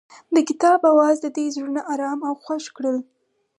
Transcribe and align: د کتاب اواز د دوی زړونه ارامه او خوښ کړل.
د 0.35 0.37
کتاب 0.49 0.79
اواز 0.91 1.15
د 1.21 1.25
دوی 1.35 1.47
زړونه 1.55 1.81
ارامه 1.93 2.25
او 2.29 2.35
خوښ 2.43 2.63
کړل. 2.75 2.97